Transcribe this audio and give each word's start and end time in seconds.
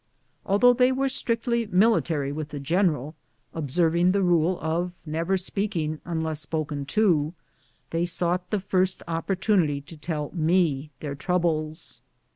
Though 0.47 0.73
they 0.73 0.91
were 0.91 1.09
strictly 1.09 1.67
military 1.67 2.31
with 2.31 2.49
tlie 2.49 2.63
general, 2.63 3.13
observing 3.53 4.13
the 4.13 4.23
rule 4.23 4.57
of 4.59 4.93
never 5.05 5.37
speaking 5.37 6.01
unless 6.05 6.39
spoken 6.41 6.85
to, 6.87 7.35
they 7.91 8.05
sought 8.05 8.49
the 8.49 8.59
first 8.59 9.03
opportunity 9.07 9.79
to 9.81 9.95
tell 9.95 10.31
me 10.33 10.89
their 11.01 11.13
troubles. 11.13 12.01